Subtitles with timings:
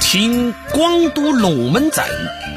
[0.00, 2.04] 听广都龙门阵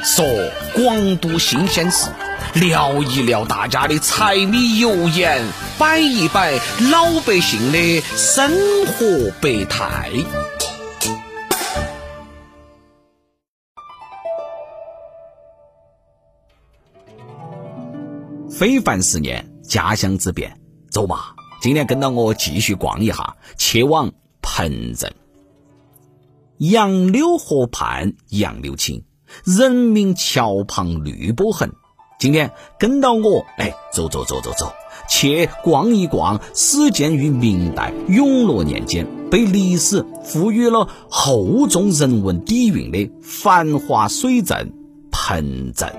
[0.03, 0.25] 说
[0.73, 2.09] 广都新鲜事，
[2.55, 5.41] 聊一聊大家的柴米油盐，
[5.77, 6.53] 摆一摆
[6.91, 8.51] 老百姓的生
[8.85, 10.09] 活百态。
[18.49, 20.57] 非凡十年，家乡之变，
[20.89, 21.35] 走吧！
[21.61, 24.11] 今天跟到我继续逛一下，前往
[24.41, 25.13] 彭镇。
[26.57, 29.03] 杨柳河畔杨柳青，
[29.43, 31.71] 人民桥旁绿波痕。
[32.19, 34.71] 今天跟到我，哎，走走走走走，
[35.09, 44.71] 去逛一逛始建于明代永乐年间，被历史赋予了厚重人文底蕴的繁华水镇
[45.11, 45.91] 彭镇。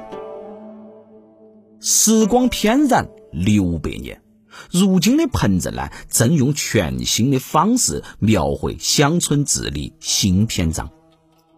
[1.81, 4.23] 时光翩然六百年，
[4.71, 10.91] 如今的彭镇呢，正用全新的方式描绘乡村治理新篇章。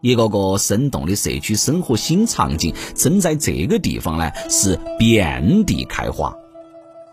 [0.02, 6.36] 一个个生动的社区生活新场景，正在这个地方呢是遍地开花。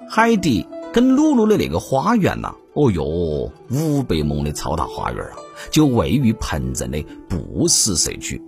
[0.09, 5.37] 海迪跟露露的那个花园呐，哦哟，五百亩的超大花园啊，
[5.71, 8.39] 就位于彭镇的布什社区。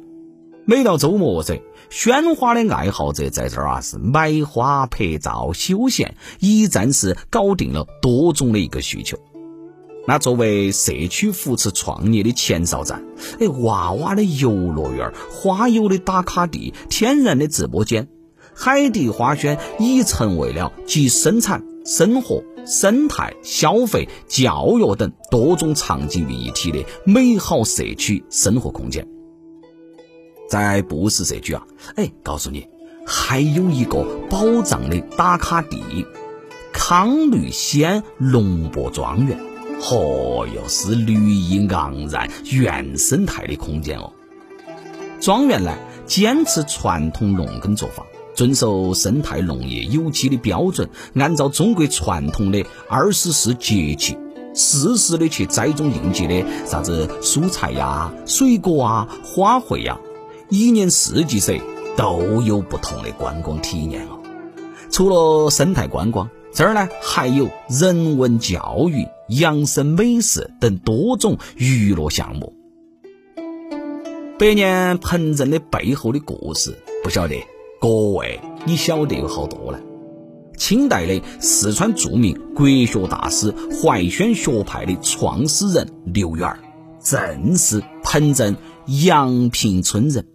[0.68, 9.16] 每到周末噻，鲜花的爱好者在这儿啊是买花、拍照、休闲，一站式搞定了多种的一个需求。
[10.08, 13.06] 那作为社区扶持创业的前哨站，
[13.40, 18.08] 哎，娃娃的游乐园、花友的打卡地、天然的直播间，
[18.56, 29.08] 海地花轩已成为了集生产、生活、生态、消费、教育等多种场景于一体的美好社区生活空间。
[30.48, 31.66] 在布什社区啊，
[31.96, 32.68] 哎，告诉你，
[33.06, 36.06] 还有一个宝藏的打卡地——
[36.72, 39.40] 康绿仙龙博庄园。
[39.82, 44.14] 嚯哟，是绿意盎然、原生态的空间哦。
[45.20, 54.18] 庄园呢，坚持传统农耕作法，遵守生态农业有机的标准，按照中国传统的二十四节气，
[54.54, 60.00] 适时的去栽种应季的啥子蔬菜呀、水果啊、花卉呀。
[60.50, 61.62] 一年四季噻，
[61.98, 64.20] 都有不同的观光体验哦。
[64.92, 72.54] 除了生态观光，这儿呢还有人文教育、养生美食等多种娱乐项目。
[74.38, 77.36] 百年彭镇的背后的故事，不晓得
[77.82, 79.80] 各位你晓得有好多呢？
[80.58, 86.58] 清代的四川著名国学大师怀宣学派的创始人刘源，
[87.02, 90.26] 正是彭镇阳平村人。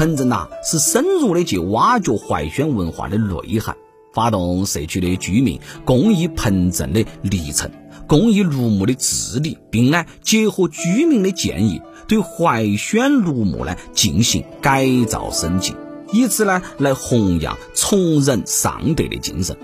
[0.00, 3.76] 彭镇呐，是深入的去挖掘怀宣文化的内涵，
[4.14, 7.70] 发动社区的居民公益彭镇的历程，
[8.06, 15.74] 公益庐墓的治理，并呢结合居民的建议，对怀宣庐墓呢进行改造升级，
[16.14, 19.54] 以此呢来弘扬崇仁尚德的精神。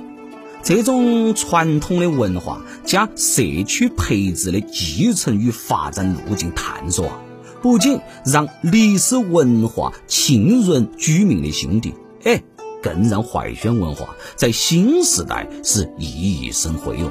[0.63, 7.07] 这种传统的文化加社区配置的继承与发展路径探索。
[7.07, 7.23] 啊
[7.63, 11.95] 不仅让历史文化浸润居民的心底，
[12.25, 12.43] 哎，
[12.83, 16.07] 更让怀宣文化在新时代是熠
[16.41, 17.11] 熠生辉哟。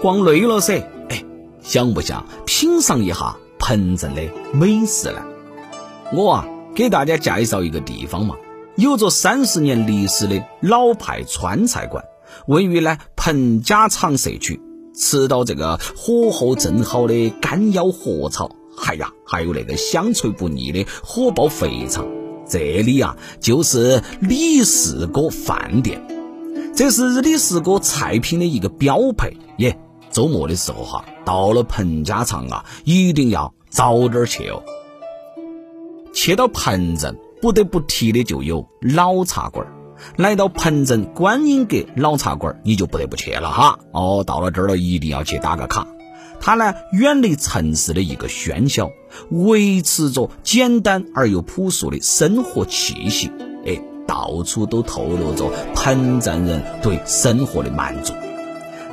[0.00, 1.24] 逛累了噻，哎，
[1.62, 5.18] 想不想品尝一下彭镇的美食呢？
[6.12, 8.36] 我啊，给大家介绍一个地方嘛，
[8.76, 12.04] 有着三十年历史的老派川菜馆，
[12.46, 14.60] 位于呢彭家场社区，
[14.94, 18.50] 吃到这个火候正好的干腰火炒。
[18.86, 22.06] 哎呀，还有那个香脆不腻的火爆肥肠，
[22.48, 26.02] 这里啊就是李四哥饭店，
[26.74, 29.78] 这是李四哥菜品的一个标配耶。
[30.10, 34.62] 周末的时候哈，到了彭家场啊，一定要早点去哦。
[36.14, 39.66] 去到彭镇，不得不提的就有老茶馆
[40.16, 43.78] 来到彭镇观音阁老茶馆你就不得不去了哈。
[43.92, 45.86] 哦，到了这儿了，一定要去打个卡。
[46.40, 48.90] 它呢，远离城市的一个喧嚣，
[49.30, 53.30] 维持着简单而又朴素的生活气息。
[53.66, 58.12] 哎，到处都透露着彭镇人对生活的满足。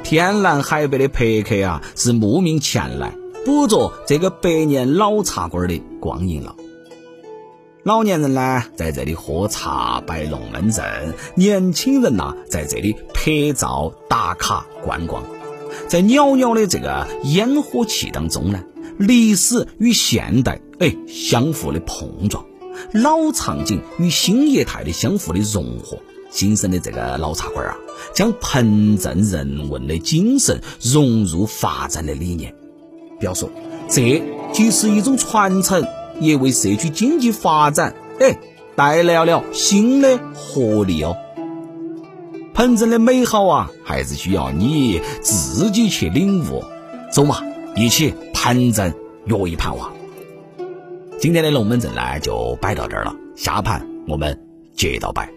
[0.04, 3.12] 天南海北的拍客啊，是慕名前来
[3.46, 6.56] 捕捉这个百年老茶馆的光影了。
[7.84, 10.84] 老年人呢，在这里喝茶摆龙门阵；
[11.36, 15.24] 年轻人呐，在这里拍照打卡观光。
[15.88, 18.64] 在袅袅的这个烟火气当中呢，
[18.98, 22.46] 历史与现代哎相互的碰撞，
[22.94, 25.98] 老场景与新业态的相互的融合，
[26.30, 27.76] 新生的这个老茶馆啊，
[28.14, 32.54] 将彭镇人文的精神融入发展的理念。
[33.20, 33.50] 不要说，
[33.90, 34.22] 这
[34.52, 35.86] 既是一种传承，
[36.20, 38.38] 也为社区经济发展哎
[38.76, 41.16] 带来了新的活力哦。
[42.56, 46.64] 彭镇的美好啊，还是需要你自己去领悟。
[47.12, 47.44] 走嘛，
[47.76, 48.94] 一起盘整
[49.26, 49.92] 约一盘哇！
[51.20, 54.42] 今天的龙门阵呢，就摆到这儿了，下盘我们
[54.74, 55.30] 接着摆。